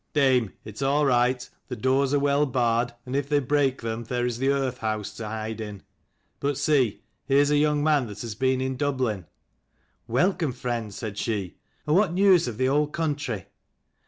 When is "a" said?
7.51-7.57